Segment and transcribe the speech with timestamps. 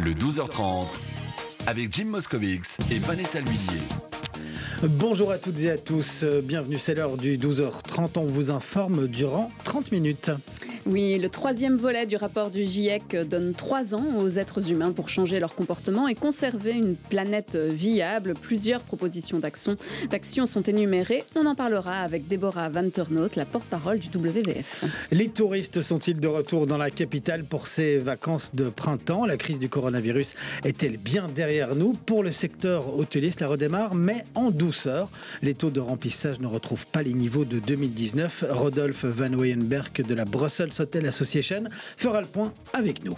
[0.00, 0.86] Le 12h30
[1.66, 3.82] avec Jim Moskowitz et Vanessa Lhuillier.
[4.84, 9.50] Bonjour à toutes et à tous, bienvenue, c'est l'heure du 12h30, on vous informe durant
[9.64, 10.30] 30 minutes.
[10.90, 15.10] Oui, le troisième volet du rapport du GIEC donne trois ans aux êtres humains pour
[15.10, 18.32] changer leur comportement et conserver une planète viable.
[18.32, 21.24] Plusieurs propositions d'action sont énumérées.
[21.36, 24.84] On en parlera avec Déborah Van Turnhout, la porte-parole du WWF.
[25.10, 29.26] Les touristes sont-ils de retour dans la capitale pour ces vacances de printemps?
[29.26, 31.92] La crise du coronavirus est-elle bien derrière nous?
[31.92, 35.10] Pour le secteur hôtelier, cela redémarre, mais en douceur.
[35.42, 38.46] Les taux de remplissage ne retrouvent pas les niveaux de 2019.
[38.48, 41.64] Rodolphe Van Weyenberg de la Brussels Hotel Association
[41.96, 43.16] fera le point avec nous.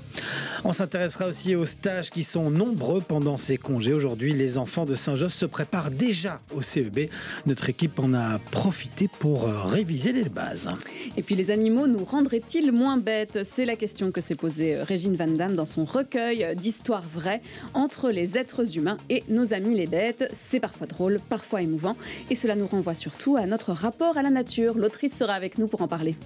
[0.64, 3.92] On s'intéressera aussi aux stages qui sont nombreux pendant ces congés.
[3.92, 7.08] Aujourd'hui, les enfants de Saint-Josse se préparent déjà au CEB.
[7.46, 10.70] Notre équipe en a profité pour euh, réviser les bases.
[11.16, 13.40] Et puis les animaux nous rendraient-ils moins bêtes?
[13.44, 17.42] C'est la question que s'est posée euh, Régine Van Damme dans son recueil d'histoires vraies
[17.74, 20.28] entre les êtres humains et nos amis les bêtes.
[20.32, 21.96] C'est parfois drôle, parfois émouvant
[22.30, 24.76] et cela nous renvoie surtout à notre rapport à la nature.
[24.76, 26.16] L'autrice sera avec nous pour en parler.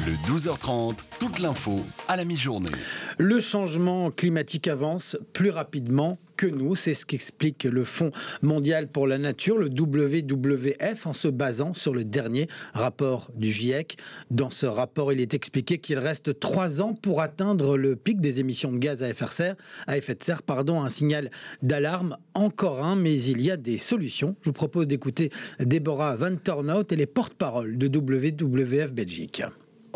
[0.00, 2.68] Le 12h30, toute l'info à la mi-journée.
[3.16, 6.74] Le changement climatique avance plus rapidement que nous.
[6.74, 8.10] C'est ce qu'explique le Fonds
[8.42, 13.96] mondial pour la nature, le WWF, en se basant sur le dernier rapport du GIEC.
[14.32, 18.40] Dans ce rapport, il est expliqué qu'il reste trois ans pour atteindre le pic des
[18.40, 19.24] émissions de gaz à effet
[20.16, 21.30] de serre, un signal
[21.62, 24.34] d'alarme, encore un, mais il y a des solutions.
[24.40, 29.44] Je vous propose d'écouter Déborah Van Tornout et les porte-paroles de WWF Belgique.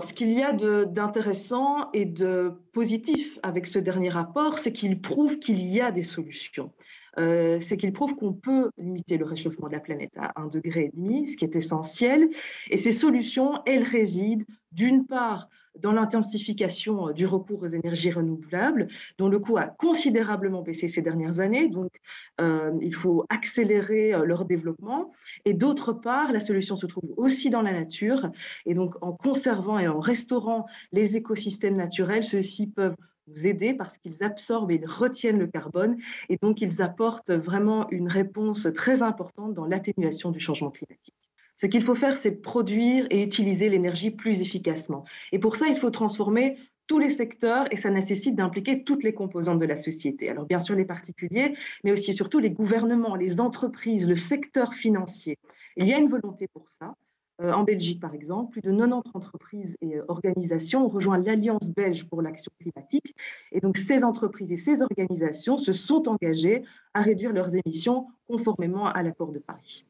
[0.02, 5.38] Ce qu'il y a d'intéressant et de positif avec ce dernier rapport, c'est qu'il prouve
[5.38, 6.72] qu'il y a des solutions.
[7.18, 10.92] Euh, c'est qu'il prouve qu'on peut limiter le réchauffement de la planète à 1,5 degré,
[11.26, 12.28] ce qui est essentiel.
[12.70, 15.48] Et ces solutions, elles résident d'une part
[15.80, 21.40] dans l'intensification du recours aux énergies renouvelables, dont le coût a considérablement baissé ces dernières
[21.40, 21.68] années.
[21.68, 21.90] Donc,
[22.40, 25.12] euh, il faut accélérer euh, leur développement.
[25.44, 28.30] Et d'autre part, la solution se trouve aussi dans la nature.
[28.66, 32.96] Et donc, en conservant et en restaurant les écosystèmes naturels, ceux-ci peuvent
[33.28, 35.98] nous aider parce qu'ils absorbent et ils retiennent le carbone.
[36.28, 41.17] Et donc, ils apportent vraiment une réponse très importante dans l'atténuation du changement climatique.
[41.60, 45.04] Ce qu'il faut faire, c'est produire et utiliser l'énergie plus efficacement.
[45.32, 49.12] Et pour ça, il faut transformer tous les secteurs et ça nécessite d'impliquer toutes les
[49.12, 50.30] composantes de la société.
[50.30, 51.54] Alors bien sûr les particuliers,
[51.84, 55.36] mais aussi et surtout les gouvernements, les entreprises, le secteur financier.
[55.76, 56.94] Il y a une volonté pour ça.
[57.40, 61.68] Euh, en Belgique, par exemple, plus de 90 entreprises et euh, organisations ont rejoint l'Alliance
[61.68, 63.14] belge pour l'action climatique.
[63.52, 66.64] Et donc, ces entreprises et ces organisations se sont engagées
[66.94, 69.84] à réduire leurs émissions conformément à l'accord de Paris.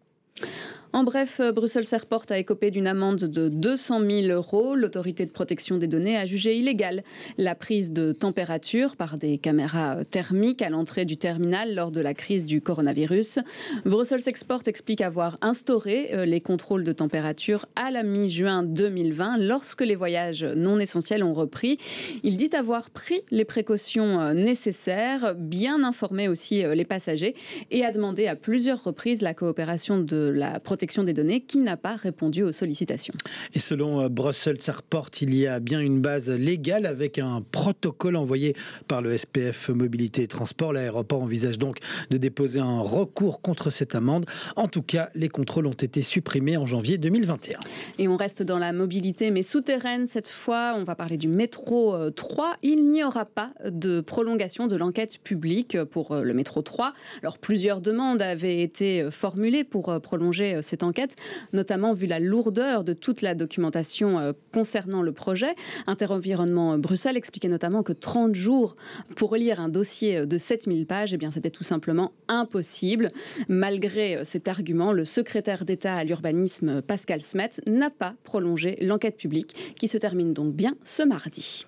[0.95, 4.75] En bref, euh, Bruxelles Airport a écopé d'une amende de 200 000 euros.
[4.75, 7.03] L'autorité de protection des données a jugé illégale
[7.37, 12.15] la prise de température par des caméras thermiques à l'entrée du terminal lors de la
[12.15, 13.39] crise du coronavirus.
[13.85, 19.83] Brussels Export explique avoir instauré euh, les contrôles de température à la mi-juin 2020 lorsque
[19.83, 21.77] les voyages non essentiels ont repris.
[22.23, 27.35] Il dit avoir pris les précautions euh, nécessaires, bien informé aussi les passagers
[27.71, 31.59] et a demandé à plusieurs reprises la coopération de la protection protection des données qui
[31.59, 33.15] n'a pas répondu aux sollicitations.
[33.53, 38.15] Et selon euh, Brussels Airport, il y a bien une base légale avec un protocole
[38.15, 38.55] envoyé
[38.87, 40.73] par le SPF Mobilité et Transport.
[40.73, 41.79] L'aéroport envisage donc
[42.11, 44.25] de déposer un recours contre cette amende.
[44.55, 47.59] En tout cas, les contrôles ont été supprimés en janvier 2021.
[47.99, 50.75] Et on reste dans la mobilité, mais souterraine cette fois.
[50.77, 52.47] On va parler du métro 3.
[52.47, 56.93] Euh, il n'y aura pas de prolongation de l'enquête publique pour euh, le métro 3.
[57.23, 61.17] Alors plusieurs demandes avaient été formulées pour prolonger cette enquête,
[61.53, 65.55] notamment vu la lourdeur de toute la documentation euh, concernant le projet.
[65.87, 68.77] Interenvironnement Bruxelles expliquait notamment que 30 jours
[69.17, 73.11] pour lire un dossier de 7000 pages, eh bien, c'était tout simplement impossible.
[73.49, 79.17] Malgré euh, cet argument, le secrétaire d'État à l'urbanisme, Pascal Smet, n'a pas prolongé l'enquête
[79.17, 81.67] publique qui se termine donc bien ce mardi.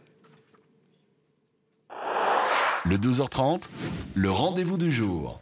[2.85, 3.69] Le 12h30,
[4.15, 5.40] le rendez-vous du jour.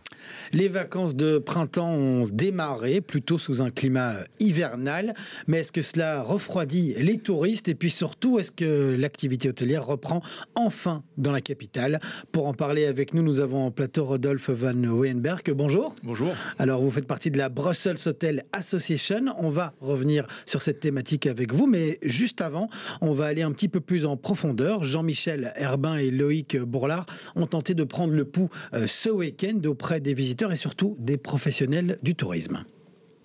[0.52, 5.14] Les vacances de printemps ont démarré plutôt sous un climat hivernal,
[5.46, 7.68] mais est-ce que cela refroidit les touristes?
[7.68, 10.22] Et puis surtout est-ce que l'activité hôtelière reprend
[10.54, 12.00] enfin dans la capitale?
[12.32, 15.50] Pour en parler avec nous, nous avons en plateau Rodolphe Van Weyenberg.
[15.52, 15.94] Bonjour.
[16.02, 16.34] Bonjour.
[16.58, 19.34] Alors vous faites partie de la Brussels Hotel Association.
[19.38, 22.70] On va revenir sur cette thématique avec vous, mais juste avant,
[23.02, 24.82] on va aller un petit peu plus en profondeur.
[24.82, 27.04] Jean-Michel Herbin et Loïc Bourlard
[27.36, 31.16] ont tenté de prendre le pouls euh, ce week-end auprès des visiteurs et surtout des
[31.18, 32.64] professionnels du tourisme.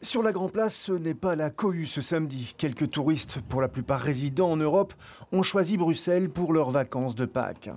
[0.04, 2.56] Sur la Grand Place, ce n'est pas la cohue ce samedi.
[2.58, 4.94] Quelques touristes, pour la plupart résidents en Europe,
[5.32, 7.70] ont choisi Bruxelles pour leurs vacances de Pâques.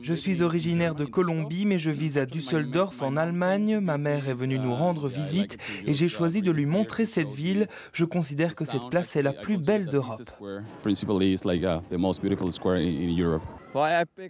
[0.00, 3.78] Je suis originaire de Colombie, mais je vis à Düsseldorf en Allemagne.
[3.80, 7.66] Ma mère est venue nous rendre visite et j'ai choisi de lui montrer cette ville.
[7.92, 10.22] Je considère que cette place est la plus belle d'Europe.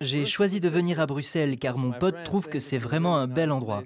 [0.00, 3.52] J'ai choisi de venir à Bruxelles car mon pote trouve que c'est vraiment un bel
[3.52, 3.82] endroit.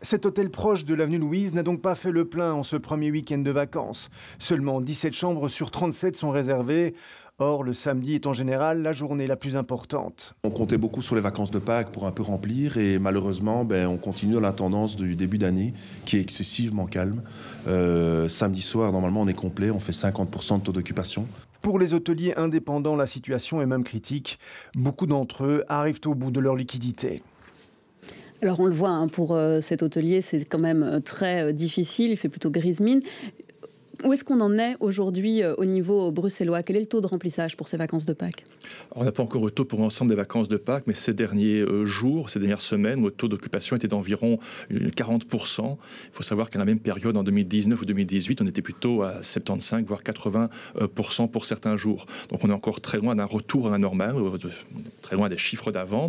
[0.00, 3.10] Cet hôtel proche de l'avenue Louise n'a donc pas fait le plein en ce premier
[3.10, 4.10] week-end de vacances.
[4.38, 6.94] Seulement 17 chambres sur 37 sont réservées.
[7.40, 10.34] Or, le samedi est en général la journée la plus importante.
[10.42, 13.86] On comptait beaucoup sur les vacances de Pâques pour un peu remplir et malheureusement, ben,
[13.86, 15.72] on continue la tendance du début d'année
[16.04, 17.22] qui est excessivement calme.
[17.68, 21.28] Euh, samedi soir, normalement, on est complet, on fait 50% de taux d'occupation.
[21.68, 24.38] Pour les hôteliers indépendants, la situation est même critique.
[24.74, 27.20] Beaucoup d'entre eux arrivent au bout de leur liquidité.
[28.40, 31.52] Alors on le voit, hein, pour euh, cet hôtelier, c'est quand même euh, très euh,
[31.52, 33.02] difficile, il fait plutôt grise mine.
[34.04, 36.62] Où est-ce qu'on en est aujourd'hui au niveau bruxellois?
[36.62, 38.44] Quel est le taux de remplissage pour ces vacances de Pâques?
[38.94, 41.64] On n'a pas encore le taux pour l'ensemble des vacances de Pâques, mais ces derniers
[41.84, 44.38] jours, ces dernières semaines, le taux d'occupation était d'environ
[44.70, 45.76] 40%.
[45.76, 45.76] Il
[46.12, 49.84] faut savoir qu'à la même période, en 2019 ou 2018, on était plutôt à 75,
[49.84, 52.06] voire 80% pour certains jours.
[52.30, 54.14] Donc on est encore très loin d'un retour à la normale,
[55.02, 56.08] très loin des chiffres d'avant.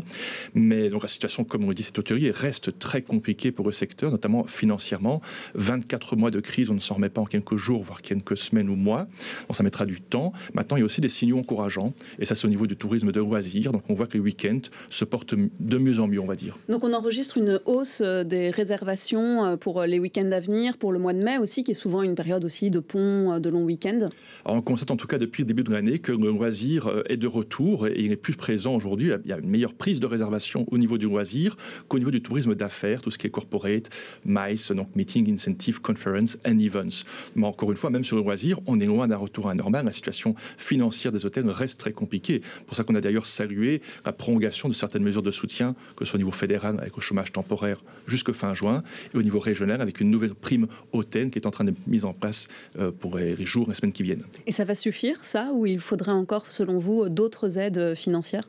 [0.54, 3.72] Mais donc la situation, comme on le dit, cet hôtelier reste très compliquée pour le
[3.72, 5.22] secteur, notamment financièrement.
[5.56, 8.70] 24 mois de crise, on ne s'en remet pas en quelques jours, voire quelques semaines
[8.70, 9.08] ou mois.
[9.48, 10.34] Donc ça mettra du temps.
[10.54, 11.94] Maintenant, il y a aussi des signaux encourageants.
[12.20, 13.72] Et ça, c'est au niveau du tourisme de loisirs.
[13.72, 16.58] Donc on voit que les week-ends se portent de mieux en mieux, on va dire.
[16.68, 20.92] Donc on enregistre une hausse euh, des réservations euh, pour les week-ends à venir, pour
[20.92, 23.50] le mois de mai aussi, qui est souvent une période aussi de pont, euh, de
[23.50, 24.10] long week-end.
[24.46, 27.28] On constate en tout cas depuis le début de l'année que le loisir est de
[27.28, 29.12] retour et il est plus présent aujourd'hui.
[29.24, 31.56] Il y a une meilleure prise de réservation au niveau du loisir
[31.88, 33.90] qu'au niveau du tourisme d'affaires, tout ce qui est corporate,
[34.26, 37.04] MICE, donc Meeting, Incentive, Conference and Events.
[37.36, 39.56] Mais encore une fois, même sur le loisir, on est loin d'un retour à la
[39.56, 39.86] normale.
[39.86, 42.42] La situation financière des hôtels reste très compliquée.
[42.68, 46.12] pour ça qu'on a d'ailleurs salué la prolongation de certaines mesures de soutien, que ce
[46.12, 48.84] soit au niveau fédéral avec le chômage temporaire jusque fin juin,
[49.14, 52.06] et au niveau régional avec une nouvelle prime hôtel qui est en train d'être mise
[52.06, 54.26] en place euh, pour les jours, les semaines qui viennent.
[54.48, 58.48] Et ça va suffire, ça, ou il faudrait encore, selon vous, d'autres aides financières?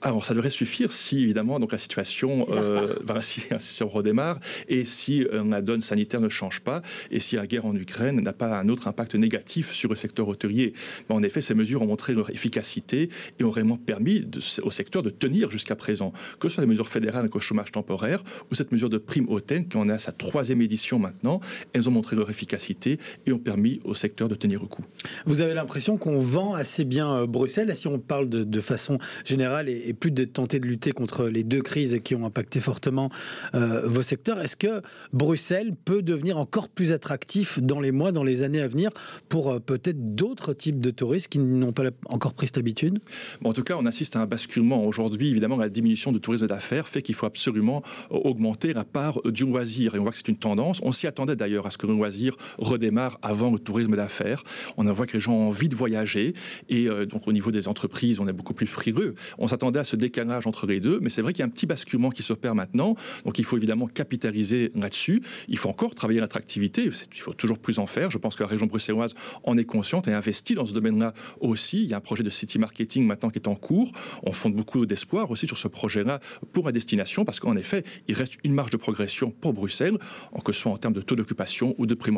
[0.00, 4.84] Alors, ça devrait suffire si, évidemment, donc la situation, euh, si, si on redémarre et
[4.84, 8.32] si euh, la donne sanitaire ne change pas et si la guerre en Ukraine n'a
[8.32, 10.72] pas un autre impact négatif sur le secteur hôtelier.
[11.08, 13.08] Mais en effet, ces mesures ont montré leur efficacité
[13.38, 14.26] et ont vraiment permis
[14.62, 17.72] au secteur de tenir jusqu'à présent, que ce soit les mesures fédérales avec le chômage
[17.72, 21.40] temporaire ou cette mesure de prime hôtel qui en est à sa troisième édition maintenant.
[21.72, 24.84] Elles ont montré leur efficacité et ont permis au secteur de tenir le coup.
[25.26, 28.98] Vous avez l'impression qu'on vend assez bien euh, Bruxelles, si on parle de, de façon
[29.24, 32.60] générale et et plus de tenter de lutter contre les deux crises qui ont impacté
[32.60, 33.10] fortement
[33.54, 34.40] euh, vos secteurs.
[34.40, 34.82] Est-ce que
[35.12, 38.90] Bruxelles peut devenir encore plus attractif dans les mois, dans les années à venir
[39.28, 42.98] pour euh, peut-être d'autres types de touristes qui n'ont pas encore pris cette habitude?
[43.44, 44.84] En tout cas, on assiste à un basculement.
[44.84, 49.44] Aujourd'hui, évidemment, la diminution du tourisme d'affaires fait qu'il faut absolument augmenter la part du
[49.44, 49.94] loisir.
[49.94, 50.80] Et on voit que c'est une tendance.
[50.82, 54.42] On s'y attendait d'ailleurs à ce que le loisir redémarre avant le tourisme d'affaires.
[54.76, 56.34] On voit que les gens ont envie de voyager.
[56.68, 59.14] Et euh, donc, au niveau des entreprises, on est beaucoup plus frileux.
[59.38, 61.50] On s'attendait à ce décalage entre les deux, mais c'est vrai qu'il y a un
[61.50, 62.94] petit basculement qui s'opère maintenant,
[63.24, 65.22] donc il faut évidemment capitaliser là-dessus.
[65.48, 68.10] Il faut encore travailler l'attractivité, il faut toujours plus en faire.
[68.10, 69.14] Je pense que la région bruxelloise
[69.44, 71.82] en est consciente et investit dans ce domaine-là aussi.
[71.82, 73.92] Il y a un projet de city marketing maintenant qui est en cours.
[74.22, 76.20] On fonde beaucoup d'espoir aussi sur ce projet-là
[76.52, 79.98] pour la destination, parce qu'en effet, il reste une marge de progression pour Bruxelles,
[80.44, 82.10] que ce soit en termes de taux d'occupation ou de prix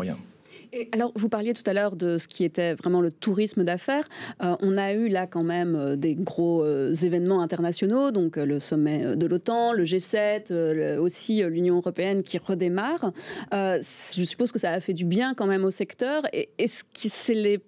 [0.92, 4.08] alors, vous parliez tout à l'heure de ce qui était vraiment le tourisme d'affaires.
[4.42, 8.60] Euh, on a eu là quand même euh, des gros euh, événements internationaux, donc le
[8.60, 13.12] sommet de l'OTAN, le G7, aussi l'Union européenne qui redémarre.
[13.52, 16.22] je suppose que ça a fait du bien quand même au secteur.
[16.32, 17.60] Est-ce que c'est les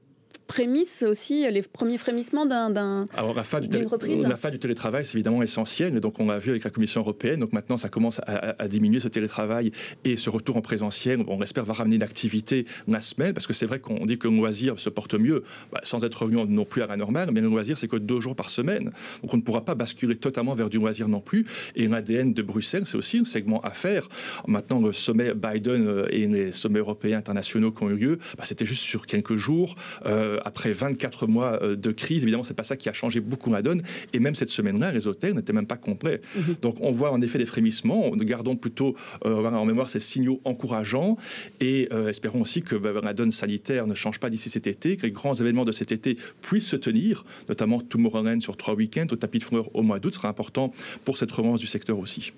[0.47, 5.05] prémices aussi, les premiers frémissements d'un, Alors la fin, du reprise la fin du télétravail,
[5.05, 6.01] c'est évidemment essentiel.
[6.01, 7.41] Donc on l'a vu avec la Commission européenne.
[7.41, 9.73] Donc maintenant, ça commence à, diminuer ce télétravail
[10.05, 11.25] et ce retour en présentiel.
[11.29, 14.37] On espère va ramener l'activité la semaine parce que c'est vrai qu'on dit que le
[14.37, 17.31] loisir se porte mieux bah, sans être revenu non plus à la normale.
[17.33, 18.91] Mais le loisir, c'est que deux jours par semaine.
[19.23, 21.45] Donc on ne pourra pas basculer totalement vers du loisir non plus.
[21.77, 24.09] Et l'ADN de Bruxelles, c'est aussi un segment à faire.
[24.47, 28.45] Maintenant, le sommet Biden euh, et les sommets européens internationaux qui ont eu lieu, bah,
[28.45, 29.75] c'était juste sur quelques jours.
[30.07, 33.63] Euh, après 24 mois de crise, évidemment, c'est pas ça qui a changé beaucoup la
[33.63, 33.81] donne.
[34.13, 36.21] Et même cette semaine-là, les hôtels n'étaient même pas complets.
[36.37, 36.57] Mhm.
[36.63, 38.11] Donc on voit en effet des frémissements.
[38.17, 41.17] Gardons plutôt en mémoire ces signaux encourageants
[41.61, 45.03] et espérons aussi que bah, la donne sanitaire ne change pas d'ici cet été, que
[45.03, 49.17] les grands événements de cet été puissent se tenir, notamment Tomorrowland sur trois week-ends, au
[49.17, 50.73] tapis de fleurs au mois d'août, sera important
[51.05, 52.33] pour cette relance du secteur aussi.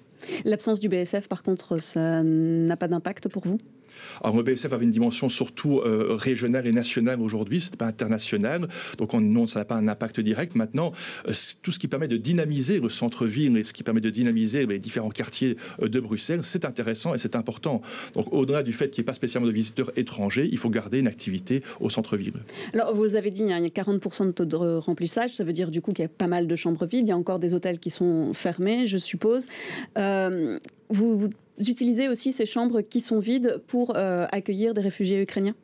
[0.45, 3.59] L'absence du BSF, par contre, ça n'a pas d'impact pour vous?
[4.23, 7.87] Alors, le BSF avait une dimension surtout euh, régionale et nationale aujourd'hui, ce n'est pas
[7.87, 10.55] international, donc on, non, ça n'a pas un impact direct.
[10.55, 10.93] Maintenant,
[11.29, 11.33] euh,
[11.63, 14.79] tout ce qui permet de dynamiser le centre-ville et ce qui permet de dynamiser les
[14.79, 17.83] différents quartiers euh, de Bruxelles, c'est intéressant et c'est important.
[18.15, 20.99] Donc, au-delà du fait qu'il n'y ait pas spécialement de visiteurs étrangers, il faut garder
[20.99, 22.35] une activité au centre-ville.
[22.73, 25.53] Alors, vous avez dit, hein, il y a 40% de taux de remplissage, ça veut
[25.53, 27.39] dire du coup qu'il y a pas mal de chambres vides, il y a encore
[27.39, 29.47] des hôtels qui sont fermés, je suppose.
[30.91, 35.54] vous utilisez aussi ces chambres qui sont vides pour euh, accueillir des réfugiés ukrainiens?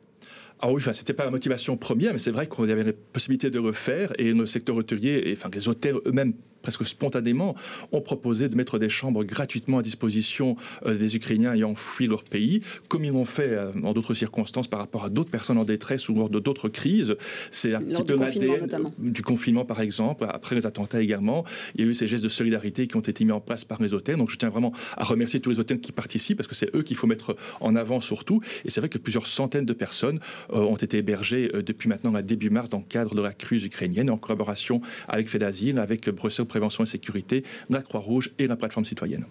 [0.59, 3.49] Ah oui, enfin, c'était pas la motivation première, mais c'est vrai qu'on avait la possibilité
[3.49, 7.55] de le faire et le secteur hôtelier, et, enfin, les hôtels eux-mêmes presque spontanément,
[7.91, 12.23] ont proposé de mettre des chambres gratuitement à disposition euh, des Ukrainiens ayant fui leur
[12.23, 15.65] pays, comme ils l'ont fait euh, en d'autres circonstances par rapport à d'autres personnes en
[15.65, 17.15] détresse ou lors de d'autres crises.
[17.51, 21.45] C'est un petit peu l'ADN du confinement, par exemple, après les attentats également.
[21.75, 23.81] Il y a eu ces gestes de solidarité qui ont été mis en place par
[23.81, 24.17] les hôtels.
[24.17, 26.81] Donc je tiens vraiment à remercier tous les hôtels qui participent, parce que c'est eux
[26.81, 28.41] qu'il faut mettre en avant surtout.
[28.65, 30.19] Et c'est vrai que plusieurs centaines de personnes
[30.53, 33.65] euh, ont été hébergées depuis maintenant la début mars dans le cadre de la crise
[33.65, 38.85] ukrainienne, en collaboration avec FEDASIL, avec Bruxelles prévention et sécurité, la Croix-Rouge et la plateforme
[38.85, 39.25] citoyenne.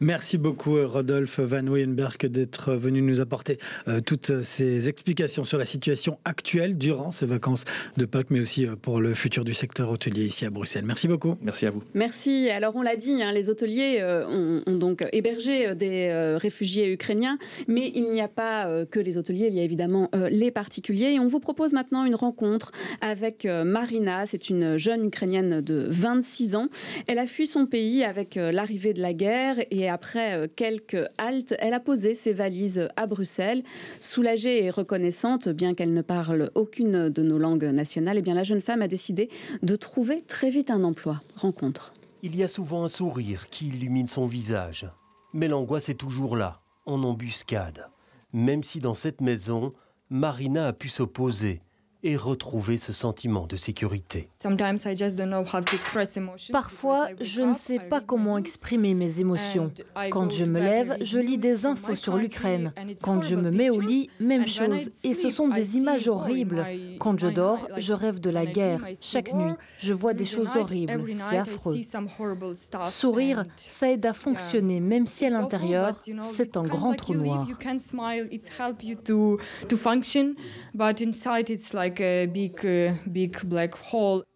[0.00, 5.64] Merci beaucoup Rodolphe Van Weyenberg d'être venu nous apporter euh, toutes ces explications sur la
[5.64, 7.64] situation actuelle durant ces vacances
[7.96, 10.84] de Pâques, mais aussi euh, pour le futur du secteur hôtelier ici à Bruxelles.
[10.84, 11.36] Merci beaucoup.
[11.42, 11.82] Merci à vous.
[11.94, 12.48] Merci.
[12.50, 17.90] Alors on l'a dit, hein, les hôteliers euh, ont, donc hébergé des réfugiés ukrainiens, mais
[17.94, 21.12] il n'y a pas que les hôteliers, il y a évidemment les particuliers.
[21.12, 24.26] Et on vous propose maintenant une rencontre avec Marina.
[24.26, 26.68] C'est une jeune ukrainienne de 26 ans.
[27.08, 31.04] Elle a fui son pays avec l'arrivée de la guerre et et après euh, quelques
[31.18, 33.62] haltes, elle a posé ses valises à Bruxelles.
[34.00, 38.44] Soulagée et reconnaissante, bien qu'elle ne parle aucune de nos langues nationales, eh bien la
[38.44, 39.28] jeune femme a décidé
[39.62, 41.22] de trouver très vite un emploi.
[41.36, 41.94] Rencontre.
[42.22, 44.88] Il y a souvent un sourire qui illumine son visage,
[45.32, 47.86] mais l'angoisse est toujours là, en embuscade.
[48.32, 49.72] Même si dans cette maison,
[50.10, 51.62] Marina a pu s'opposer
[52.02, 54.28] et retrouver ce sentiment de sécurité.
[56.52, 59.72] Parfois, je ne sais pas comment exprimer mes émotions.
[60.10, 62.72] Quand je me lève, je lis des infos sur l'Ukraine.
[63.02, 64.90] Quand je me mets au lit, même chose.
[65.02, 66.64] Et ce sont des images horribles.
[67.00, 68.84] Quand je dors, je rêve de la guerre.
[69.00, 71.04] Chaque nuit, je vois des choses horribles.
[71.16, 71.76] C'est affreux.
[72.86, 77.46] Sourire, ça aide à fonctionner, même si à l'intérieur, c'est un grand trou noir.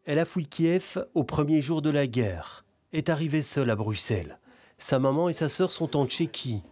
[0.04, 4.38] Elle a fouillé Kiev au premier jour de la guerre, est arrivée seule à Bruxelles.
[4.78, 6.62] Sa maman et sa sœur sont en Tchéquie.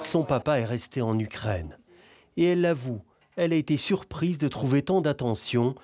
[0.00, 1.78] Son papa est resté en Ukraine.
[2.36, 3.02] Et elle l'avoue,
[3.36, 5.74] elle a été surprise de trouver tant d'attention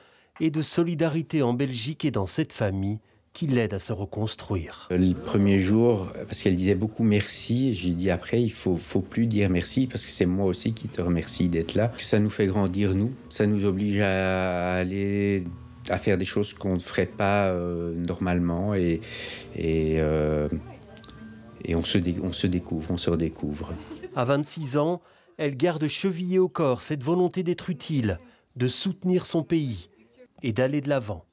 [0.40, 3.00] et de solidarité en Belgique et dans cette famille
[3.34, 4.88] qui l'aide à se reconstruire.
[4.90, 9.26] Le premier jour, parce qu'elle disait beaucoup merci, j'ai dit après, il faut, faut plus
[9.26, 11.92] dire merci parce que c'est moi aussi qui te remercie d'être là.
[11.98, 13.12] Ça nous fait grandir, nous.
[13.28, 15.44] Ça nous oblige à aller
[15.90, 19.00] à faire des choses qu'on ne ferait pas euh, normalement et,
[19.56, 20.48] et, euh,
[21.64, 23.74] et on, se on se découvre, on se redécouvre.
[24.16, 25.02] À 26 ans,
[25.36, 28.18] elle garde chevillée au corps cette volonté d'être utile,
[28.56, 29.90] de soutenir son pays
[30.42, 31.24] et d'aller de l'avant,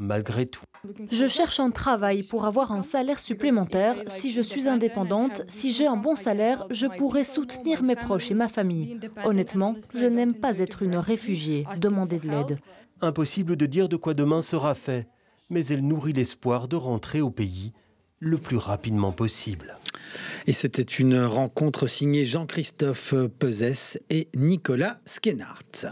[0.00, 0.64] malgré tout.
[1.12, 3.96] Je cherche un travail pour avoir un salaire supplémentaire.
[4.08, 8.34] Si je suis indépendante, si j'ai un bon salaire, je pourrai soutenir mes proches et
[8.34, 8.98] ma famille.
[9.24, 12.58] Honnêtement, je n'aime pas être une réfugiée, demander de l'aide.
[13.02, 15.06] Impossible de dire de quoi demain sera fait,
[15.50, 17.72] mais elle nourrit l'espoir de rentrer au pays
[18.18, 19.76] le plus rapidement possible.
[20.46, 25.86] Et c'était une rencontre signée Jean-Christophe Pezès et Nicolas Skenhardt.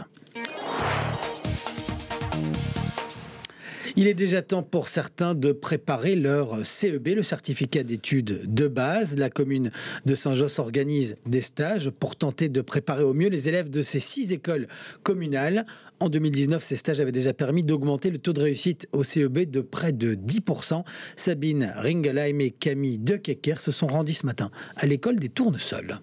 [4.01, 9.17] Il est déjà temps pour certains de préparer leur CEB, le certificat d'études de base.
[9.17, 9.71] La commune
[10.05, 13.99] de Saint-Josse organise des stages pour tenter de préparer au mieux les élèves de ces
[13.99, 14.69] six écoles
[15.03, 15.65] communales.
[15.99, 19.59] En 2019, ces stages avaient déjà permis d'augmenter le taux de réussite au CEB de
[19.59, 20.85] près de 10%.
[21.17, 23.19] Sabine Ringelheim et Camille De
[23.57, 25.99] se sont rendus ce matin à l'école des Tournesols.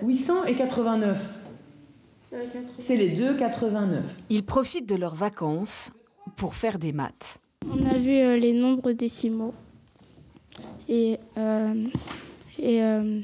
[0.00, 1.18] 800 et 89.
[2.80, 4.04] C'est les deux 89.
[4.30, 5.90] Ils profitent de leurs vacances
[6.40, 7.38] pour faire des maths.
[7.70, 9.52] On a vu euh, les nombres décimaux
[10.88, 11.84] et, euh,
[12.58, 13.20] et, euh,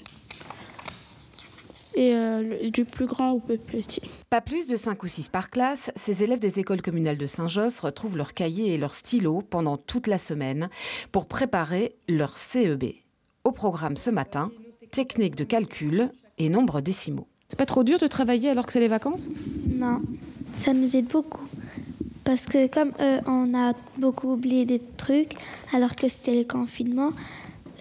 [1.95, 4.03] et euh, du plus grand au plus petit.
[4.29, 7.81] Pas plus de 5 ou 6 par classe, ces élèves des écoles communales de Saint-Josse
[7.81, 10.69] retrouvent leurs cahiers et leurs stylos pendant toute la semaine
[11.11, 12.85] pour préparer leur CEB.
[13.45, 14.51] Au programme ce matin,
[14.93, 17.29] technique de calcul et nombre décimaux.
[17.49, 19.31] C'est pas trop dur de travailler alors que c'est les vacances?
[19.67, 20.03] Non,
[20.53, 21.47] ça nous aide beaucoup.
[22.27, 25.33] Parce que comme euh, on a beaucoup oublié des trucs
[25.73, 27.13] alors que c'était le confinement,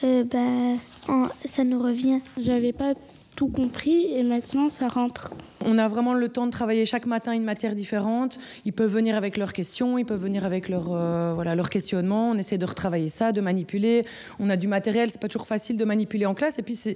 [0.04, 0.78] euh, ben,
[1.10, 2.20] on- ça nous revient.
[2.40, 2.94] J'avais pas
[3.36, 5.34] tout compris et maintenant ça rentre.
[5.66, 8.40] On a vraiment le temps de travailler chaque matin une matière différente.
[8.66, 12.30] Ils peuvent venir avec leurs questions, ils peuvent venir avec leurs euh, voilà, leurs questionnements.
[12.30, 14.06] On essaie de retravailler ça, de manipuler.
[14.40, 16.60] On a du matériel, c'est pas toujours facile de manipuler en classe.
[16.60, 16.96] Et puis c'est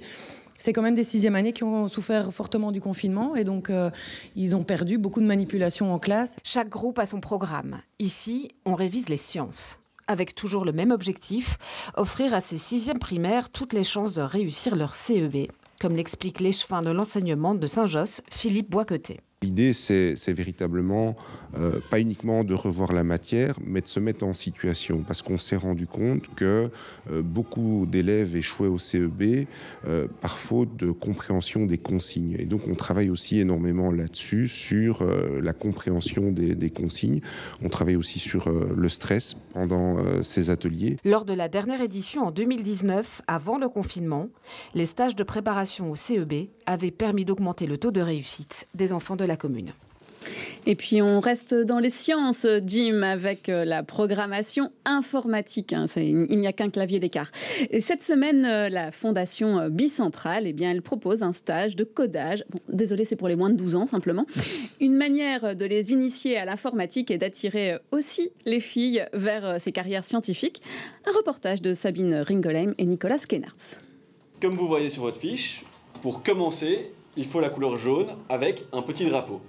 [0.60, 3.90] c'est quand même des sixième années qui ont souffert fortement du confinement et donc euh,
[4.36, 6.36] ils ont perdu beaucoup de manipulation en classe.
[6.44, 7.80] Chaque groupe a son programme.
[7.98, 9.80] Ici, on révise les sciences.
[10.06, 11.56] Avec toujours le même objectif,
[11.96, 15.46] offrir à ces sixièmes primaires toutes les chances de réussir leur CEB,
[15.80, 19.20] comme l'explique l'échevin de l'enseignement de Saint-Josse, Philippe Boiscotet.
[19.42, 21.16] L'idée, c'est véritablement
[21.56, 25.38] euh, pas uniquement de revoir la matière, mais de se mettre en situation, parce qu'on
[25.38, 26.68] s'est rendu compte que
[27.10, 29.46] euh, beaucoup d'élèves échouaient au CEB
[29.86, 32.36] euh, par faute de compréhension des consignes.
[32.38, 35.02] Et donc, on travaille aussi énormément là-dessus, sur
[35.40, 37.20] la compréhension des, consignes.
[37.62, 40.98] On travaille aussi sur le stress pendant ces ateliers.
[41.02, 44.28] Lors de la dernière édition en 2019, avant le confinement,
[44.74, 49.16] les stages de préparation au CEB avaient permis d'augmenter le taux de réussite des enfants
[49.16, 49.72] de la commune.
[50.66, 55.72] Et puis on reste dans les sciences, Jim, avec euh, la programmation informatique.
[55.72, 55.86] hein.
[55.96, 57.30] Il n'y a qu'un clavier d'écart.
[57.70, 61.84] Et cette semaine, euh, la fondation euh, Bicentrale, eh bien, elle propose un stage de
[61.84, 62.44] codage.
[62.50, 64.26] Bon, désolé, c'est pour les moins de 12 ans simplement.
[64.80, 70.04] Une manière de les initier à l'informatique et d'attirer aussi les filles vers ces carrières
[70.04, 70.62] scientifiques.
[71.06, 73.80] Un reportage de Sabine Ringolheim et Nicolas Kennartz.
[74.40, 75.64] Comme vous voyez sur votre fiche,
[76.02, 79.42] pour commencer, il faut la couleur jaune avec un petit drapeau.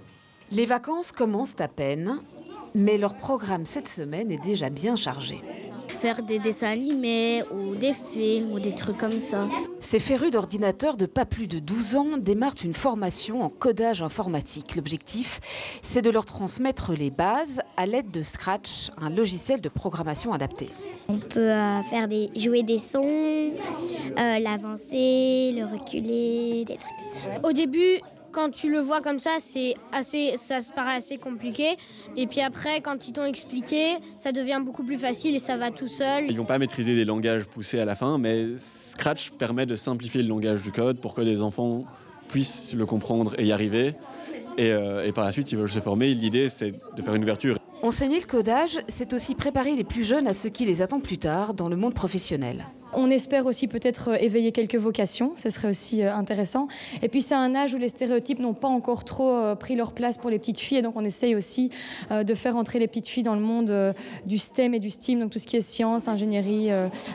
[0.51, 2.19] Les vacances commencent à peine,
[2.75, 5.41] mais leur programme cette semaine est déjà bien chargé.
[5.91, 9.47] Faire des dessins animés ou des films ou des trucs comme ça.
[9.79, 14.75] Ces férus d'ordinateurs de pas plus de 12 ans démarrent une formation en codage informatique.
[14.75, 15.39] L'objectif,
[15.83, 20.69] c'est de leur transmettre les bases à l'aide de Scratch, un logiciel de programmation adapté.
[21.07, 27.07] On peut euh, faire des, jouer des sons, euh, l'avancer, le reculer, des trucs comme
[27.07, 27.47] ça.
[27.47, 27.99] Au début,
[28.31, 31.77] quand tu le vois comme ça, c'est assez, ça se paraît assez compliqué.
[32.17, 35.71] Et puis après, quand ils t'ont expliqué, ça devient beaucoup plus facile et ça va
[35.71, 36.25] tout seul.
[36.29, 40.21] Ils vont pas maîtriser des langages poussés à la fin, mais Scratch permet de simplifier
[40.23, 41.85] le langage du code pour que des enfants
[42.27, 43.95] puissent le comprendre et y arriver.
[44.57, 46.13] Et, euh, et par la suite, ils veulent se former.
[46.13, 47.57] L'idée, c'est de faire une ouverture.
[47.83, 51.17] Enseigner le codage, c'est aussi préparer les plus jeunes à ce qui les attend plus
[51.17, 52.65] tard dans le monde professionnel.
[52.93, 56.67] On espère aussi peut-être euh, éveiller quelques vocations, ce serait aussi euh, intéressant.
[57.01, 59.93] Et puis c'est un âge où les stéréotypes n'ont pas encore trop euh, pris leur
[59.93, 61.69] place pour les petites filles, et donc on essaye aussi
[62.09, 63.93] de faire entrer les petites filles dans le monde
[64.25, 66.69] du STEM et du STEAM, donc tout ce qui est sciences, ingénierie,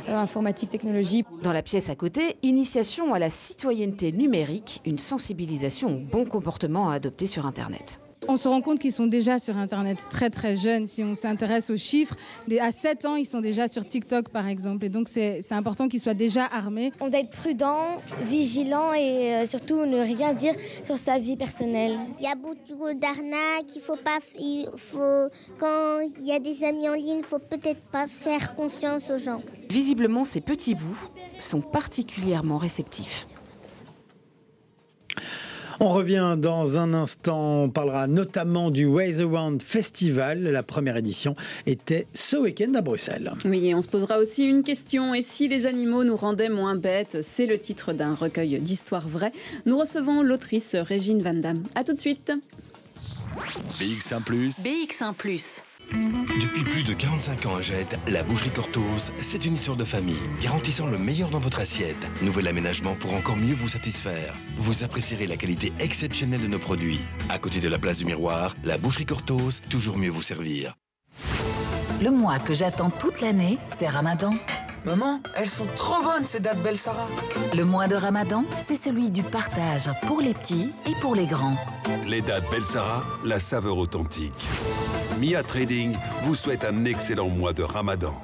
[0.09, 1.25] informatique, technologie.
[1.43, 6.89] Dans la pièce à côté, initiation à la citoyenneté numérique, une sensibilisation au bon comportement
[6.91, 8.01] à adopter sur Internet.
[8.29, 10.87] On se rend compte qu'ils sont déjà sur Internet très très jeunes.
[10.87, 12.17] Si on s'intéresse aux chiffres,
[12.61, 14.85] à 7 ans, ils sont déjà sur TikTok par exemple.
[14.85, 16.93] Et donc c'est c'est important qu'ils soient déjà armés.
[17.01, 21.99] On doit être prudent, vigilant et euh, surtout ne rien dire sur sa vie personnelle.
[22.19, 26.65] Il y a beaucoup d'arnaques, il faut pas, il faut quand il y a des
[26.65, 29.43] amis en ligne, il faut peut-être pas faire confiance aux gens.
[29.71, 31.09] Visiblement, ces petits bouts
[31.39, 33.27] sont particulièrement réceptifs.
[35.79, 37.65] On revient dans un instant.
[37.65, 40.43] On parlera notamment du Ways Around Festival.
[40.43, 41.37] La première édition
[41.67, 43.31] était ce week-end à Bruxelles.
[43.45, 45.15] Oui, et on se posera aussi une question.
[45.15, 47.19] Et si les animaux nous rendaient moins bêtes?
[47.23, 49.33] C'est le titre d'un recueil d'histoires vraies.
[49.67, 51.63] Nous recevons l'autrice Régine Van Damme.
[51.75, 52.33] A tout de suite.
[53.79, 54.25] BX1⁇
[54.63, 55.15] BX1⁇
[55.93, 60.17] Depuis plus de 45 ans à Jette, la boucherie Cortose, c'est une histoire de famille,
[60.43, 62.09] garantissant le meilleur dans votre assiette.
[62.23, 64.35] Nouvel aménagement pour encore mieux vous satisfaire.
[64.57, 67.01] Vous apprécierez la qualité exceptionnelle de nos produits.
[67.29, 70.75] À côté de la place du miroir, la boucherie Cortose, toujours mieux vous servir.
[72.03, 74.31] Le mois que j'attends toute l'année, c'est Ramadan.
[74.85, 77.09] Maman, elles sont trop bonnes ces dates Belle Sarah.
[77.57, 81.57] Le mois de Ramadan, c'est celui du partage pour les petits et pour les grands.
[82.07, 84.33] Les dates Belsara, la saveur authentique.
[85.19, 88.15] Mia Trading vous souhaite un excellent mois de Ramadan.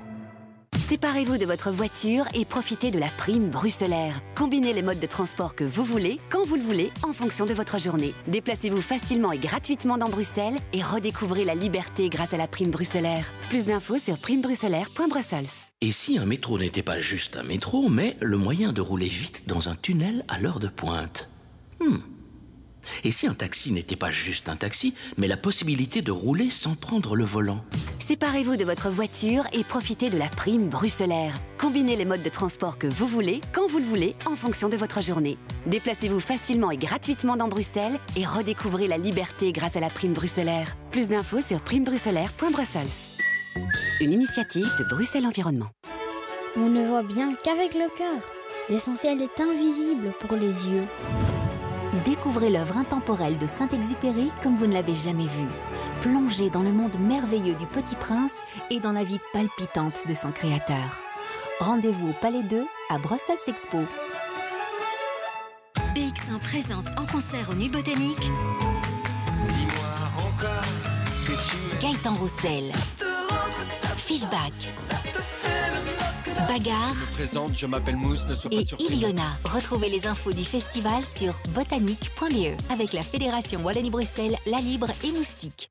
[0.77, 4.21] Séparez-vous de votre voiture et profitez de la prime bruxellaire.
[4.35, 7.55] Combinez les modes de transport que vous voulez, quand vous le voulez, en fonction de
[7.55, 8.13] votre journée.
[8.29, 13.25] Déplacez-vous facilement et gratuitement dans Bruxelles et redécouvrez la liberté grâce à la prime bruxellaire.
[13.49, 15.71] Plus d'infos sur primebruxellaire.brussels.
[15.81, 19.45] Et si un métro n'était pas juste un métro, mais le moyen de rouler vite
[19.47, 21.31] dans un tunnel à l'heure de pointe?
[21.81, 22.01] Hmm,
[23.05, 26.75] Et si un taxi n'était pas juste un taxi, mais la possibilité de rouler sans
[26.75, 27.65] prendre le volant
[27.99, 31.35] Séparez-vous de votre voiture et profitez de la prime bruxellaire.
[31.59, 34.77] Combinez les modes de transport que vous voulez, quand vous le voulez, en fonction de
[34.77, 35.39] votre journée.
[35.67, 40.77] Déplacez-vous facilement et gratuitement dans Bruxelles et redécouvrez la liberté grâce à la prime bruxellaire.
[40.91, 43.13] Plus d'infos sur primebruxellaire.brussels.
[44.01, 45.71] Une initiative de Bruxelles Environnement.
[46.57, 48.21] On ne voit bien qu'avec le cœur.
[48.69, 50.85] L'essentiel est invisible pour les yeux.
[52.05, 55.49] Découvrez l'œuvre intemporelle de Saint-Exupéry comme vous ne l'avez jamais vue.
[56.01, 58.35] Plongez dans le monde merveilleux du Petit Prince
[58.71, 61.03] et dans la vie palpitante de son créateur.
[61.61, 63.79] Rendez-vous au Palais 2 à Brussels Expo.
[65.95, 68.33] BX1 présente en concert aux Nuits Botaniques
[69.51, 70.65] Dis-moi encore
[71.27, 72.73] que tu Gaëtan Roussel,
[73.97, 74.53] Fishback,
[76.53, 78.85] Bagarre me présente, je m'appelle Mousse, ne sois et pas surpris.
[78.93, 79.31] Iliona.
[79.43, 85.71] Retrouvez les infos du festival sur botanique.be avec la Fédération Wallonie-Bruxelles, La Libre et Moustique.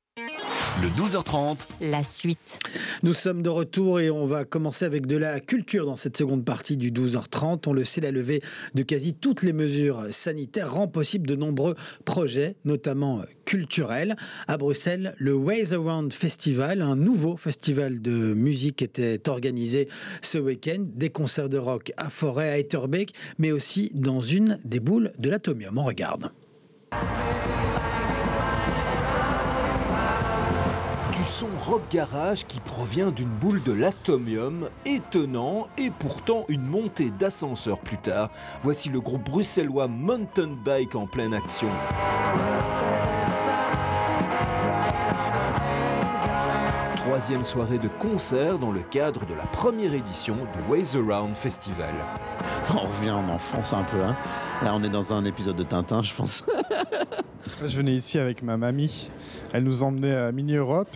[0.82, 2.58] Le 12h30, La suite.
[3.04, 6.44] Nous sommes de retour et on va commencer avec de la culture dans cette seconde
[6.44, 7.68] partie du 12h30.
[7.68, 8.42] On le sait, la levée
[8.74, 14.16] de quasi toutes les mesures sanitaires rend possible de nombreux projets, notamment culturels.
[14.48, 19.88] À Bruxelles, le Ways Around Festival, un nouveau festival de musique était organisé
[20.20, 20.84] ce week-end.
[20.96, 25.30] Des concerts de rock à Forêt, à Etterbeek, mais aussi dans une des boules de
[25.30, 25.78] l'Atomium.
[25.78, 26.32] On regarde.
[31.42, 37.80] Son rock garage qui provient d'une boule de l'atomium, étonnant et pourtant une montée d'ascenseur
[37.80, 38.30] plus tard.
[38.62, 41.66] Voici le groupe bruxellois Mountain Bike en pleine action.
[46.94, 51.94] Troisième soirée de concert dans le cadre de la première édition du Ways Around Festival.
[52.72, 54.00] On revient en enfance un peu.
[54.00, 54.14] Hein.
[54.62, 56.44] Là, on est dans un épisode de Tintin, je pense.
[57.66, 59.10] Je venais ici avec ma mamie.
[59.52, 60.88] Elle nous emmenait à Mini Europe.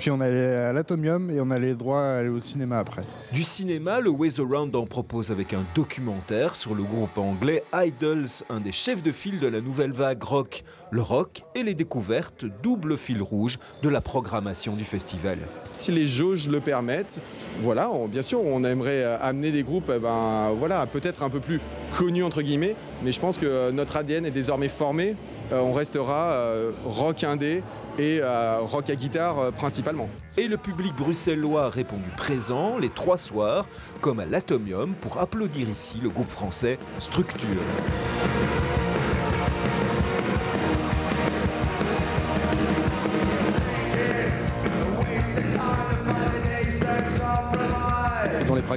[0.00, 3.02] Puis on allait à l'Atomium et on allait droit à aller au cinéma après.
[3.34, 8.24] Du cinéma, le Ways Around en propose avec un documentaire sur le groupe anglais Idols,
[8.48, 10.64] un des chefs de file de la nouvelle vague rock.
[10.90, 15.36] Le rock et les découvertes, double fil rouge de la programmation du festival.
[15.72, 17.20] Si les jauges le permettent,
[17.60, 21.28] voilà, on- bien sûr, on aimerait euh, amener des groupes, eh ben, voilà, peut-être un
[21.28, 21.60] peu plus
[21.96, 25.14] connus entre guillemets, mais je pense que euh, notre ADN est désormais formé.
[25.52, 27.62] Euh, on restera euh, rock indé
[28.00, 30.08] et euh, rock à guitare euh, principalement.
[30.38, 33.66] Et le public bruxellois a répondu présent les trois soirs,
[34.00, 37.60] comme à l'Atomium, pour applaudir ici le groupe français Structure.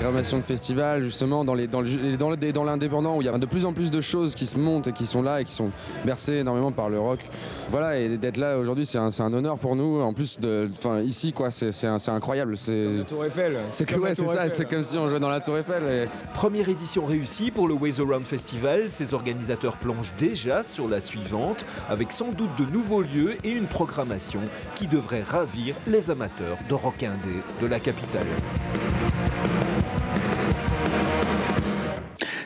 [0.04, 3.30] Programmations de festivals, justement, dans les- dans le- dans le- dans l'indépendant, où il y
[3.30, 5.46] a de plus en plus de choses qui se montent et qui sont là et
[5.46, 5.72] qui sont
[6.04, 7.20] bercées énormément par le rock.
[7.70, 10.02] Voilà, et d'être là aujourd'hui, c'est un, c'est un honneur pour nous.
[10.02, 12.58] En plus, de, enfin, ici, quoi, c'est c'est un- c'est incroyable.
[12.58, 13.58] C'est La Tour Eiffel.
[13.72, 14.52] c'est que- comme la ouais, c'est Tour ça, Eiffel.
[14.58, 15.84] c'est comme si on jouait dans la Tour Eiffel.
[15.90, 18.90] et- Première édition réussie pour le Ways Around Festival.
[18.90, 23.68] Ses organisateurs plongent déjà sur la suivante, avec sans doute de nouveaux lieux et une
[23.68, 24.42] programmation
[24.76, 28.28] qui devrait ravir les amateurs de rock indé de la capitale.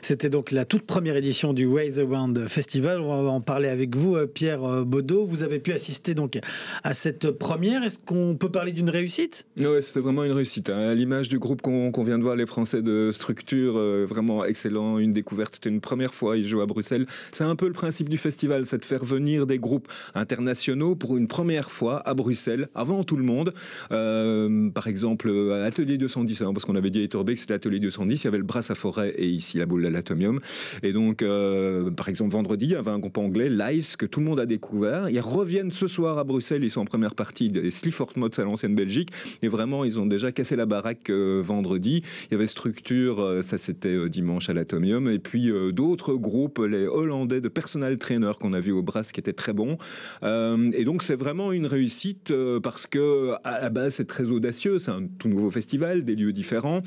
[0.08, 3.02] C'était donc la toute première édition du Ways Around Festival.
[3.02, 5.26] On va en parler avec vous, euh, Pierre euh, Baudot.
[5.26, 6.40] Vous avez pu assister donc
[6.86, 7.84] à cette première.
[7.84, 9.46] Est-ce qu'on peut parler d'une réussite?
[9.58, 10.70] Ouais, c'était vraiment une réussite.
[10.70, 10.78] hein.
[10.78, 14.98] À l'image du groupe qu'on vient de voir, les Français de structure, euh, vraiment excellent,
[14.98, 15.56] une découverte.
[15.56, 17.06] C'était une première fois, ils jouent à Bruxelles.
[17.34, 21.18] C'est un peu le principe du festival, c'est de faire venir des groupes internationaux pour
[21.18, 23.54] une première fois à Bruxelles, avant tout le monde.
[23.90, 28.24] Par exemple, à Atelier 210, hein, parce qu'on avait dit à Etterbeek, c'était Atelier 210,
[28.24, 30.40] il y avait le Brass à Forêt et ici la boule de l'Atomium.
[30.84, 34.20] Et donc, euh, par exemple, vendredi, il y avait un groupe anglais, Lice, que tout
[34.20, 35.10] le monde a découvert.
[35.10, 38.44] Ils reviennent ce soir à Bruxelles, ils sont en première partie des Slifford Mods à
[38.44, 39.10] l'ancienne Belgique.
[39.42, 42.04] Et vraiment, ils ont déjà cassé la baraque euh, vendredi.
[42.30, 45.10] Il y avait Structure, euh, ça c'était dimanche à l'Atomium.
[45.10, 49.20] Et puis d'autres groupes, les Hollandais de Personal Trainer qu'on a vu au Brass qui
[49.20, 49.78] étaient très bons.
[50.24, 54.92] Et donc c'est vraiment une réussite parce que à la base c'est très audacieux, c'est
[54.92, 56.82] un tout nouveau festival, des lieux différents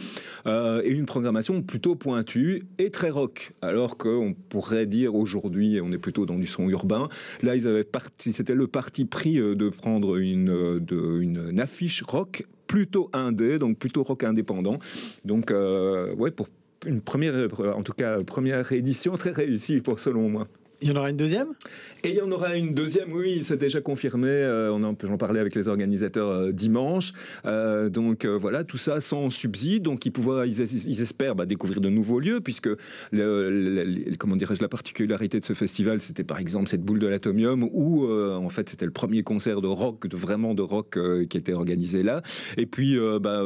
[0.46, 3.52] et une programmation plutôt pointue et très rock.
[3.62, 7.08] Alors qu'on pourrait dire aujourd'hui on est plutôt dans du son urbain.
[7.42, 11.48] Là ils avaient parti, c'était le parti pris euh, de prendre une, euh, de- une,
[11.52, 14.78] une affiche rock plutôt indé, donc plutôt rock indépendant.
[15.24, 16.48] Donc euh, ouais pour
[16.86, 17.34] une première,
[17.76, 20.46] en tout cas première édition très réussie pour selon moi.
[20.82, 21.48] Il y en aura une deuxième?
[22.02, 24.28] Et il y en aura une deuxième, oui, c'est déjà confirmé.
[24.28, 27.12] Euh, on en, j'en parlais avec les organisateurs euh, dimanche.
[27.44, 29.82] Euh, donc voilà, tout ça sans subside.
[29.82, 30.62] Donc ils, pouvoir, ils,
[31.02, 32.70] espèrent bah, découvrir de nouveaux lieux, puisque
[34.18, 38.10] comment dirais-je, la particularité de ce festival, c'était par exemple cette boule de l'atomium, où
[38.10, 42.22] en fait c'était le premier concert de rock, vraiment de rock, qui était organisé là.
[42.56, 43.42] Et puis bah,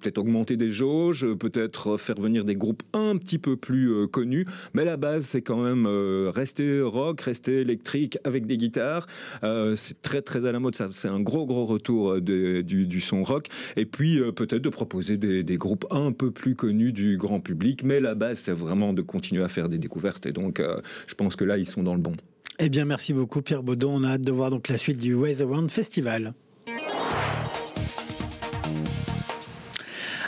[0.00, 4.46] peut-être augmenter des jauges, peut-être faire venir des groupes un petit peu plus connus.
[4.72, 5.86] Mais la base, c'est quand même
[6.28, 9.06] rester rock, rester électrique avec des guitares.
[9.44, 10.76] Euh, c'est très très à la mode.
[10.92, 13.48] C'est un gros gros retour euh, du, son rock.
[13.76, 17.82] Et puis euh, peut-être de proposer des, groupes un peu plus connus du grand public.
[17.84, 20.26] Mais la base, c'est vraiment de continuer à faire des découvertes.
[20.26, 20.62] Et donc,
[21.06, 22.14] je pense que là, ils sont dans le bon.
[22.58, 24.00] Eh bien, merci beaucoup Pierre Baudon.
[24.00, 26.34] On a hâte de voir donc la suite du Ways Around Festival.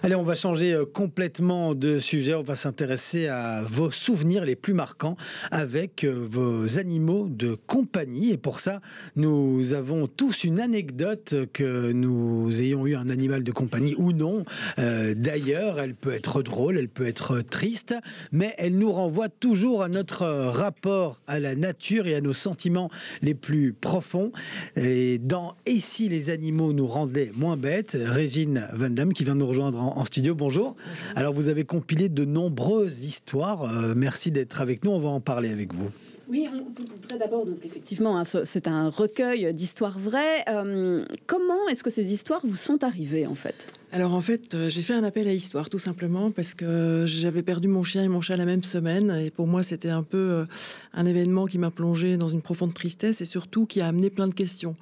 [0.05, 2.35] Allez, on va changer euh, complètement de sujet.
[2.35, 5.17] On va s'intéresser à vos souvenirs les plus marquants
[5.53, 8.33] avec euh, vos animaux de compagnie.
[8.33, 8.81] Et pour ça,
[9.15, 14.45] nous avons tous une anecdote que nous ayons eu un animal de compagnie ou non.
[14.81, 17.95] Euh, d'ailleurs, elle peut être drôle, elle peut être triste,
[18.33, 22.91] mais elle nous renvoie toujours à notre rapport à la nature et à nos sentiments
[23.21, 24.33] les plus profonds.
[24.75, 29.37] Et dans Et si les animaux nous rendaient moins bêtes, Régine Van Damme qui vient
[29.37, 30.35] nous rejoindre en en, studio.
[30.35, 30.77] Bonjour.
[31.17, 33.63] Alors, vous avez compilé de nombreuses histoires.
[33.63, 34.91] Euh, merci d'être avec nous.
[34.91, 35.91] On va en parler avec vous.
[36.29, 40.45] Oui, on voudrait d'abord, donc effectivement, hein, c'est un recueil d'histoires vraies.
[40.49, 43.67] Euh, comment est-ce que ces histoires vous sont arrivées en fait?
[43.91, 47.43] Alors en fait, euh, j'ai fait un appel à histoire tout simplement parce que j'avais
[47.43, 50.47] perdu mon chien et mon chat la même semaine et pour moi c'était un peu
[50.95, 54.29] un événement qui m'a plongé dans une profonde tristesse et surtout qui a amené plein
[54.29, 54.75] de questions.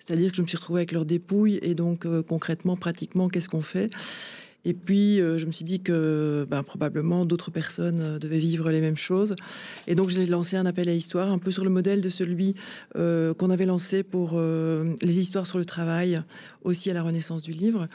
[0.00, 3.60] C'est-à-dire que je me suis retrouvée avec leur dépouille et donc concrètement, pratiquement, qu'est-ce qu'on
[3.60, 3.90] fait?
[4.66, 8.68] Et puis, euh, je me suis dit que ben, probablement d'autres personnes euh, devaient vivre
[8.72, 9.36] les mêmes choses.
[9.86, 12.56] Et donc, j'ai lancé un appel à histoire, un peu sur le modèle de celui
[12.96, 16.20] euh, qu'on avait lancé pour les histoires sur le travail,
[16.64, 17.86] aussi à la renaissance du livre.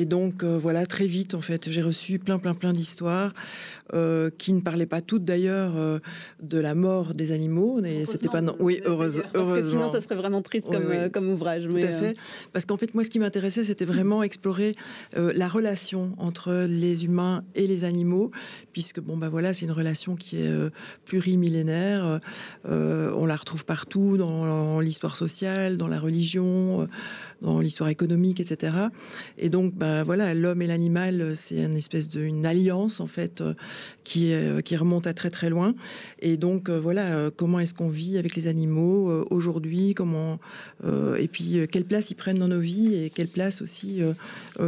[0.00, 3.34] Et donc, voilà, très vite, en fait, j'ai reçu plein, plein, plein d'histoires
[4.38, 5.72] qui ne parlaient pas toutes, d'ailleurs,
[6.42, 7.82] de la mort des animaux.
[7.84, 8.40] Et c'était pas...
[8.40, 8.54] Non...
[8.60, 9.52] Oui, heureuse, heureusement.
[9.52, 11.66] Parce que sinon, ça serait vraiment triste comme, comme ouvrage.
[11.68, 12.16] Tout à fait.
[12.52, 14.74] Parce qu'en fait, moi, ce qui m'intéressait, c'était vraiment explorer
[15.16, 18.30] la relation entre les humains et les animaux,
[18.72, 20.70] puisque bon ben voilà, c'est une relation qui est euh,
[21.04, 22.20] plurimillénaire.
[22.66, 26.86] Euh, on la retrouve partout dans l'histoire sociale, dans la religion
[27.42, 28.74] dans l'histoire économique, etc.
[29.36, 33.54] Et donc, ben voilà, l'homme et l'animal, c'est une espèce d'une alliance en fait euh,
[34.04, 35.72] qui euh, qui remonte à très très loin.
[36.20, 40.38] Et donc euh, voilà, comment est-ce qu'on vit avec les animaux aujourd'hui Comment
[40.84, 44.00] et puis quelle place ils prennent dans nos vies et quelle place aussi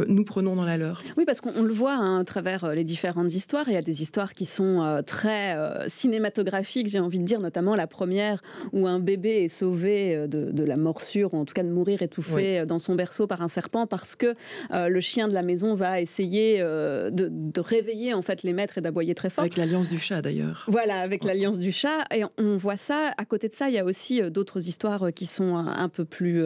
[0.07, 3.33] nous prenons dans la leur Oui, parce qu'on le voit hein, à travers les différentes
[3.33, 3.65] histoires.
[3.67, 5.55] Il y a des histoires qui sont très
[5.87, 8.41] cinématographiques, j'ai envie de dire, notamment la première
[8.73, 12.01] où un bébé est sauvé de, de la morsure ou en tout cas de mourir
[12.01, 14.33] étouffé dans son berceau par un serpent parce que
[14.71, 18.77] euh, le chien de la maison va essayer euh, de, réveiller en fait les maîtres
[18.77, 19.43] et d'aboyer très fort.
[19.43, 20.65] Avec l'alliance du chat d'ailleurs.
[20.67, 22.05] Voilà, avec l'alliance du chat.
[22.15, 23.13] Et on voit ça.
[23.17, 26.05] À côté de ça, il y a aussi euh, d'autres histoires qui sont un peu
[26.05, 26.43] plus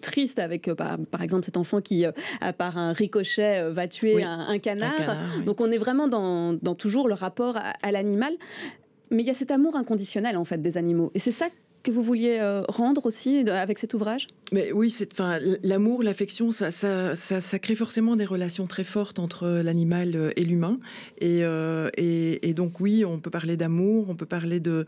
[0.00, 2.04] tristes avec par, exemple cet enfant qui,
[2.56, 5.16] par un ricochet, va tuer un, canard.
[5.44, 8.32] Donc on est vraiment dans, toujours le rapport à, à l'animal.
[9.10, 11.10] Mais il y a cet amour inconditionnel en fait des animaux.
[11.14, 11.48] Et c'est ça
[11.90, 14.26] vous vouliez euh, rendre aussi avec cet ouvrage?
[14.52, 20.30] Mais oui, enfin l'amour, l'affection, ça crée forcément des relations très fortes entre l'animal euh,
[20.36, 20.78] et l'humain.
[21.22, 24.86] Euh, et, et, donc oui, on peut parler d'amour, on peut parler de,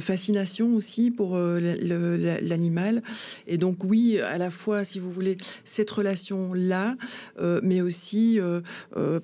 [0.00, 3.02] fascination aussi pour l'animal.
[3.46, 6.96] Et donc oui, à la fois, si vous voulez, cette relation là,
[7.62, 8.38] mais aussi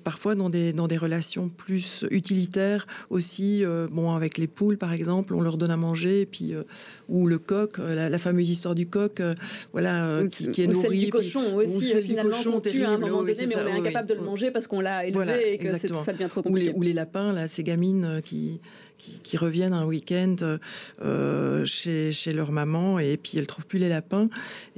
[0.03, 3.63] parfois dans des relations plus utilitaires aussi.
[3.91, 6.63] bon, avec les poules par exemple, on leur donne à manger puis euh,
[7.09, 9.35] ou le coq, euh, la, fameuse histoire du coq, euh,
[9.73, 10.87] voilà, qui, est nourri.
[10.89, 14.09] Celle du cochon aussi, finalement, qu'on tue à un moment donné, mais on est incapable
[14.09, 16.73] de le manger parce qu'on l'a élevé et que ça devient trop compliqué.
[16.75, 18.59] Ou les, lapins, là, ces gamines qui,
[18.97, 20.35] qui, reviennent un week-end
[21.65, 24.29] chez, chez, leur maman et puis elles trouvent plus les lapins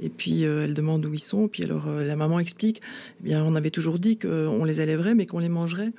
[0.02, 1.48] et puis elles demandent où ils sont.
[1.48, 2.80] Puis alors la maman explique,
[3.20, 5.92] eh bien on avait toujours dit qu'on les élèverait mais qu'on les mangerait.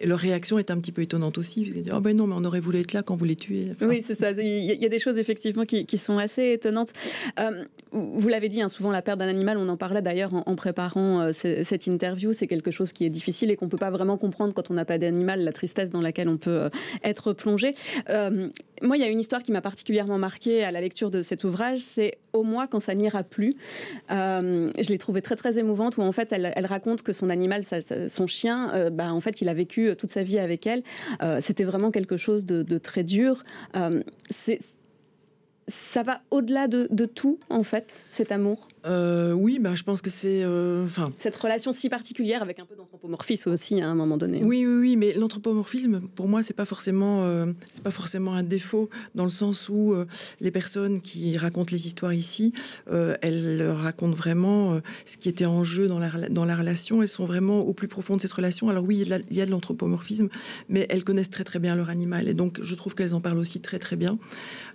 [0.00, 1.62] Et leur réaction est un petit peu étonnante aussi.
[1.62, 3.72] Parce disent, oh ben non, mais on aurait voulu être là quand vous les tuez.
[3.82, 4.30] Oui, c'est ça.
[4.30, 6.92] Il y, a des choses effectivement qui, sont assez étonnantes.
[7.38, 10.56] Euh, vous l'avez dit, hein, souvent la perte d'un animal, on en parlait d'ailleurs en,
[10.56, 14.16] préparant euh, cette interview, c'est quelque chose qui est difficile et qu'on peut pas vraiment
[14.16, 16.68] comprendre quand on n'a pas d'animal, la tristesse dans laquelle on peut euh,
[17.04, 17.74] être plongé.
[18.08, 21.44] moi, il y a une histoire qui m'a particulièrement marquée à la lecture de cet
[21.44, 23.56] ouvrage, c'est Au moins quand ça n'ira plus.
[24.08, 27.62] Je l'ai trouvée très très émouvante, où en fait, elle, raconte que son animal,
[28.08, 30.82] son chien, bah, en fait, il a vécu toute sa vie avec elle.
[31.40, 33.44] C'était vraiment quelque chose de, très dur.
[34.30, 34.58] c'est
[35.70, 38.68] ça va au-delà de, de, tout, en fait, cet amour?
[38.86, 40.42] Euh, oui, bah, je pense que c'est.
[40.42, 41.12] Euh, enfin.
[41.18, 44.40] Cette relation si particulière avec un peu d'anthropomorphisme aussi à un moment donné.
[44.42, 48.42] Oui, oui, oui, mais l'anthropomorphisme, pour moi, c'est pas forcément, euh, c'est pas forcément un
[48.42, 49.94] défaut dans le sens où
[50.40, 52.52] les personnes qui racontent les histoires ici,
[52.90, 57.02] elles racontent vraiment ce qui était en jeu dans la, dans la relation.
[57.02, 58.68] Elles sont vraiment au plus profond de cette relation.
[58.68, 60.28] Alors oui, il y a de l'anthropomorphisme,
[60.68, 63.38] mais elles connaissent très très bien leur animal, et donc je trouve qu'elles en parlent
[63.38, 64.18] aussi très très bien.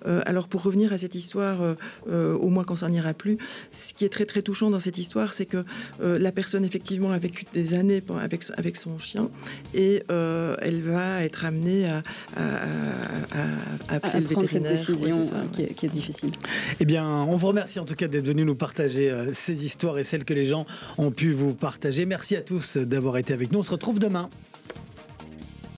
[0.05, 1.75] alors pour revenir à cette histoire,
[2.07, 3.37] au moins quand ça n'ira plus
[3.71, 5.63] ce qui est très très touchant dans cette histoire, c'est que
[6.01, 9.29] euh, la personne effectivement a vécu des années avec, avec son chien
[9.73, 12.03] et euh, elle va être amenée à,
[12.35, 14.77] à, appeler le vétérinaire.
[14.77, 16.31] Cette décision qui, est, qui, est, difficile.
[16.79, 19.97] Eh bien, on vous remercie en tout cas d'être venu nous partager euh, ces histoires
[19.97, 20.65] et celles que les gens
[20.97, 22.05] ont pu vous partager.
[22.05, 23.59] Merci à tous d'avoir été avec nous.
[23.59, 24.29] On se retrouve demain.